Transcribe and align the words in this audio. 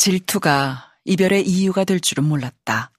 질투가 0.00 0.94
이별의 1.04 1.46
이유가 1.46 1.84
될 1.84 2.00
줄은 2.00 2.24
몰랐다. 2.24 2.90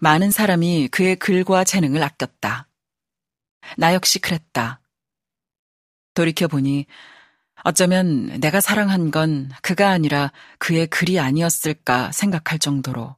많은 0.00 0.30
사람이 0.30 0.88
그의 0.88 1.16
글과 1.16 1.64
재능을 1.64 2.02
아꼈다. 2.02 2.68
나 3.78 3.94
역시 3.94 4.18
그랬다. 4.18 4.82
돌이켜보니 6.12 6.84
어쩌면 7.64 8.38
내가 8.38 8.60
사랑한 8.60 9.10
건 9.10 9.50
그가 9.62 9.88
아니라 9.88 10.30
그의 10.58 10.88
글이 10.88 11.18
아니었을까 11.18 12.12
생각할 12.12 12.58
정도로. 12.58 13.16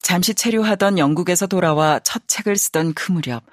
잠시 0.00 0.34
체류하던 0.34 0.98
영국에서 0.98 1.46
돌아와 1.46 2.00
첫 2.00 2.26
책을 2.26 2.56
쓰던 2.56 2.94
그 2.94 3.12
무렵, 3.12 3.44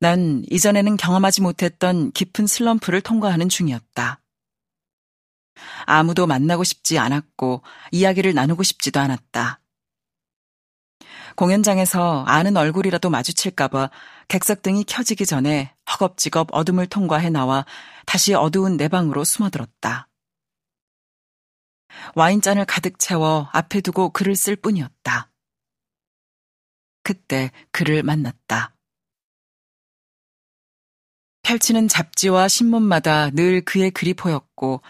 난 0.00 0.44
이전에는 0.50 0.96
경험하지 0.96 1.42
못했던 1.42 2.12
깊은 2.12 2.46
슬럼프를 2.46 3.00
통과하는 3.00 3.48
중이었다. 3.48 4.20
아무도 5.86 6.26
만나고 6.26 6.64
싶지 6.64 6.98
않았고 6.98 7.62
이야기를 7.92 8.34
나누고 8.34 8.62
싶지도 8.62 9.00
않았다. 9.00 9.60
공연장에서 11.36 12.24
아는 12.26 12.56
얼굴이라도 12.56 13.10
마주칠까봐 13.10 13.90
객석등이 14.28 14.84
켜지기 14.84 15.26
전에 15.26 15.74
허겁지겁 15.90 16.48
어둠을 16.52 16.86
통과해 16.86 17.30
나와 17.30 17.66
다시 18.06 18.34
어두운 18.34 18.76
내 18.76 18.88
방으로 18.88 19.24
숨어들었다. 19.24 20.08
와인잔을 22.14 22.64
가득 22.66 22.98
채워 22.98 23.48
앞에 23.52 23.80
두고 23.80 24.10
글을 24.10 24.36
쓸 24.36 24.56
뿐이었다. 24.56 25.30
그때 27.02 27.50
그를 27.70 28.02
만났다. 28.02 28.73
펼치는 31.44 31.88
잡지와 31.88 32.48
신문마다 32.48 33.30
늘 33.30 33.60
그의 33.60 33.90
글이 33.90 34.14
보였고 34.14 34.80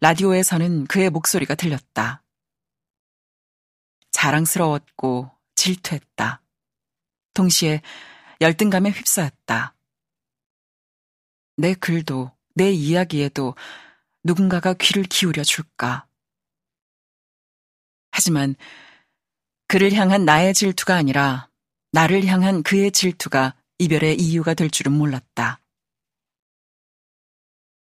라디오에서는 0.00 0.86
그의 0.86 1.10
목소리가 1.10 1.56
들렸다. 1.56 2.22
자랑스러웠고 4.12 5.30
질투했다. 5.56 6.42
동시에 7.34 7.82
열등감에 8.40 8.90
휩싸였다. 8.90 9.74
내 11.56 11.74
글도, 11.74 12.30
내 12.54 12.70
이야기에도 12.70 13.54
누군가가 14.22 14.74
귀를 14.74 15.02
기울여 15.02 15.42
줄까. 15.42 16.06
하지만 18.12 18.54
그를 19.66 19.92
향한 19.92 20.24
나의 20.24 20.54
질투가 20.54 20.94
아니라 20.94 21.50
나를 21.92 22.24
향한 22.26 22.62
그의 22.62 22.92
질투가 22.92 23.54
이별의 23.78 24.16
이유가 24.20 24.54
될 24.54 24.70
줄은 24.70 24.92
몰랐다. 24.92 25.60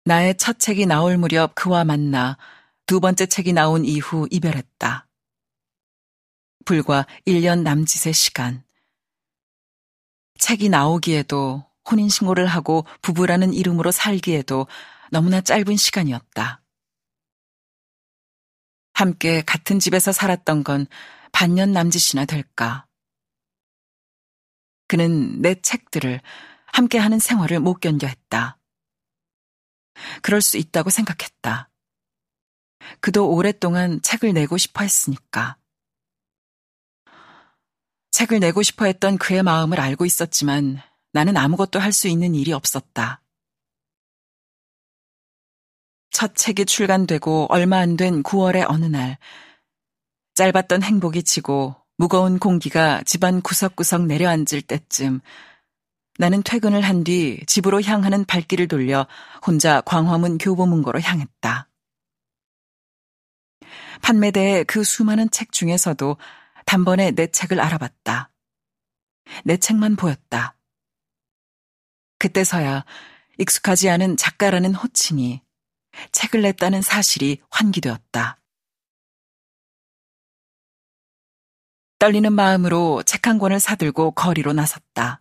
나의 0.04 0.36
첫 0.36 0.58
책이 0.58 0.86
나올 0.86 1.18
무렵 1.18 1.54
그와 1.54 1.84
만나 1.84 2.38
두 2.86 3.00
번째 3.00 3.26
책이 3.26 3.52
나온 3.52 3.84
이후 3.84 4.26
이별했다. 4.30 5.06
불과 6.64 7.06
1년 7.26 7.62
남짓의 7.62 8.14
시간. 8.14 8.64
책이 10.38 10.68
나오기에도 10.70 11.64
혼인신고를 11.90 12.46
하고 12.46 12.86
부부라는 13.02 13.52
이름으로 13.52 13.90
살기에도 13.90 14.66
너무나 15.10 15.40
짧은 15.40 15.76
시간이었다. 15.76 16.62
함께 18.94 19.42
같은 19.42 19.78
집에서 19.78 20.12
살았던 20.12 20.64
건 20.64 20.86
반년 21.32 21.72
남짓이나 21.72 22.24
될까. 22.24 22.86
그는 24.88 25.40
내 25.40 25.60
책들을 25.60 26.20
함께 26.66 26.98
하는 26.98 27.18
생활을 27.18 27.60
못 27.60 27.80
견뎌 27.80 28.06
했다. 28.06 28.59
그럴 30.22 30.40
수 30.40 30.56
있다고 30.58 30.90
생각했다. 30.90 31.68
그도 33.00 33.30
오랫동안 33.30 34.00
책을 34.02 34.32
내고 34.32 34.56
싶어 34.58 34.82
했으니까. 34.82 35.56
책을 38.10 38.40
내고 38.40 38.62
싶어 38.62 38.86
했던 38.86 39.18
그의 39.18 39.42
마음을 39.42 39.80
알고 39.80 40.04
있었지만 40.04 40.80
나는 41.12 41.36
아무것도 41.36 41.78
할 41.78 41.92
수 41.92 42.08
있는 42.08 42.34
일이 42.34 42.52
없었다. 42.52 43.22
첫 46.10 46.34
책이 46.34 46.66
출간되고 46.66 47.46
얼마 47.50 47.78
안 47.78 47.96
된 47.96 48.22
9월의 48.22 48.66
어느 48.68 48.84
날, 48.86 49.18
짧았던 50.34 50.82
행복이 50.82 51.22
지고 51.22 51.76
무거운 51.96 52.38
공기가 52.38 53.02
집안 53.04 53.40
구석구석 53.42 54.06
내려앉을 54.06 54.62
때쯤 54.62 55.20
나는 56.20 56.42
퇴근을 56.42 56.82
한 56.82 57.02
뒤 57.02 57.42
집으로 57.46 57.80
향하는 57.80 58.26
발길을 58.26 58.68
돌려 58.68 59.06
혼자 59.46 59.80
광화문 59.80 60.36
교보문고로 60.36 61.00
향했다. 61.00 61.70
판매대의 64.02 64.66
그 64.66 64.84
수많은 64.84 65.30
책 65.30 65.50
중에서도 65.50 66.18
단번에 66.66 67.12
내 67.12 67.26
책을 67.26 67.58
알아봤다. 67.58 68.30
내 69.44 69.56
책만 69.56 69.96
보였다. 69.96 70.58
그때서야 72.18 72.84
익숙하지 73.38 73.88
않은 73.88 74.18
작가라는 74.18 74.74
호칭이 74.74 75.40
책을 76.12 76.42
냈다는 76.42 76.82
사실이 76.82 77.40
환기되었다. 77.50 78.38
떨리는 81.98 82.30
마음으로 82.30 83.04
책 83.04 83.26
한 83.26 83.38
권을 83.38 83.58
사들고 83.58 84.10
거리로 84.10 84.52
나섰다. 84.52 85.19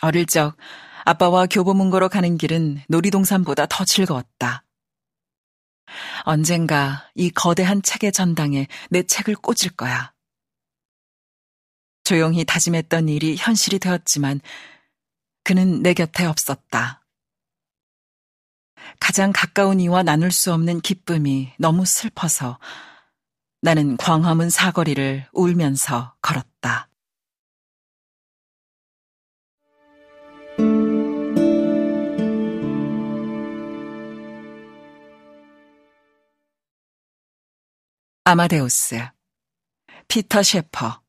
어릴 0.00 0.26
적 0.26 0.56
아빠와 1.04 1.46
교보문고로 1.46 2.08
가는 2.08 2.36
길은 2.38 2.82
놀이동산보다 2.88 3.66
더 3.66 3.84
즐거웠다. 3.84 4.64
언젠가 6.24 7.10
이 7.14 7.30
거대한 7.30 7.82
책의 7.82 8.12
전당에 8.12 8.68
내 8.90 9.02
책을 9.02 9.36
꽂을 9.36 9.70
거야. 9.76 10.12
조용히 12.04 12.44
다짐했던 12.44 13.08
일이 13.08 13.36
현실이 13.36 13.78
되었지만 13.78 14.40
그는 15.44 15.82
내 15.82 15.94
곁에 15.94 16.24
없었다. 16.26 17.04
가장 18.98 19.32
가까운 19.32 19.80
이와 19.80 20.02
나눌 20.02 20.30
수 20.30 20.52
없는 20.52 20.80
기쁨이 20.80 21.52
너무 21.58 21.84
슬퍼서 21.84 22.58
나는 23.62 23.96
광화문 23.96 24.50
사거리를 24.50 25.28
울면서 25.32 26.14
걸었다. 26.22 26.89
아마데우스 38.30 38.94
피터 40.06 40.44
셰퍼 40.44 41.02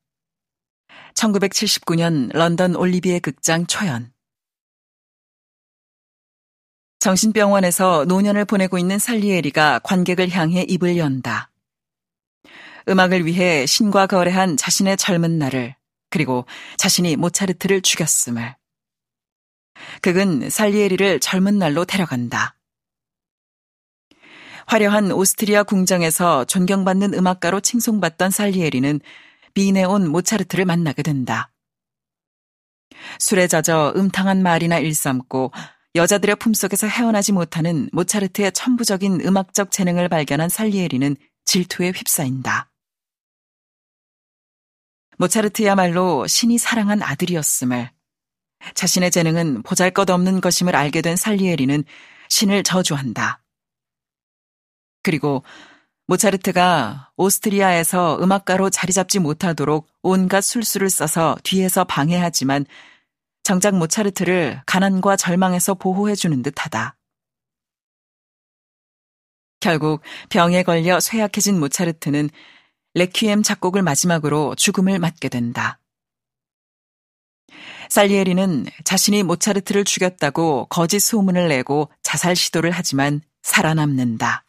1979년 1.14 2.32
런던 2.32 2.74
올리비에 2.74 3.20
극장 3.20 3.64
초연 3.68 4.12
정신병원에서 6.98 8.06
노년을 8.06 8.44
보내고 8.44 8.76
있는 8.76 8.98
살리에리가 8.98 9.78
관객을 9.84 10.30
향해 10.30 10.62
입을 10.68 10.96
연다. 10.96 11.52
음악을 12.88 13.24
위해 13.24 13.66
신과 13.66 14.08
거래한 14.08 14.56
자신의 14.56 14.96
젊은 14.96 15.38
날을 15.38 15.76
그리고 16.10 16.44
자신이 16.76 17.14
모차르트를 17.14 17.82
죽였음을. 17.82 18.56
극은 20.00 20.50
살리에리를 20.50 21.20
젊은 21.20 21.56
날로 21.56 21.84
데려간다. 21.84 22.56
화려한 24.72 25.12
오스트리아 25.12 25.64
궁정에서 25.64 26.46
존경받는 26.46 27.12
음악가로 27.12 27.60
칭송받던 27.60 28.30
살리에리는 28.30 29.00
빈에 29.52 29.84
온 29.84 30.08
모차르트를 30.08 30.64
만나게 30.64 31.02
된다. 31.02 31.52
술에 33.18 33.48
젖어 33.48 33.92
음탕한 33.94 34.42
말이나 34.42 34.78
일삼고 34.78 35.52
여자들의 35.94 36.36
품속에서 36.36 36.86
헤어나지 36.86 37.32
못하는 37.32 37.90
모차르트의 37.92 38.52
천부적인 38.52 39.20
음악적 39.26 39.72
재능을 39.72 40.08
발견한 40.08 40.48
살리에리는 40.48 41.16
질투에 41.44 41.90
휩싸인다. 41.90 42.70
모차르트야말로 45.18 46.26
신이 46.26 46.56
사랑한 46.56 47.02
아들이었음을 47.02 47.90
자신의 48.72 49.10
재능은 49.10 49.64
보잘것없는 49.64 50.40
것임을 50.40 50.74
알게 50.74 51.02
된 51.02 51.16
살리에리는 51.16 51.84
신을 52.30 52.62
저주한다. 52.62 53.41
그리고 55.02 55.42
모차르트가 56.06 57.10
오스트리아에서 57.16 58.18
음악가로 58.20 58.70
자리 58.70 58.92
잡지 58.92 59.18
못하도록 59.18 59.86
온갖 60.02 60.40
술수를 60.42 60.90
써서 60.90 61.36
뒤에서 61.42 61.84
방해하지만 61.84 62.66
정작 63.42 63.76
모차르트를 63.76 64.62
가난과 64.66 65.16
절망에서 65.16 65.74
보호해주는 65.74 66.42
듯하다. 66.42 66.96
결국 69.60 70.02
병에 70.28 70.64
걸려 70.64 71.00
쇠약해진 71.00 71.58
모차르트는 71.60 72.30
레퀴엠 72.94 73.42
작곡을 73.42 73.82
마지막으로 73.82 74.54
죽음을 74.56 74.98
맞게 74.98 75.28
된다. 75.28 75.78
살리에리는 77.88 78.66
자신이 78.84 79.22
모차르트를 79.22 79.84
죽였다고 79.84 80.66
거짓 80.66 80.98
소문을 81.00 81.48
내고 81.48 81.90
자살 82.02 82.34
시도를 82.34 82.70
하지만 82.70 83.20
살아남는다. 83.42 84.44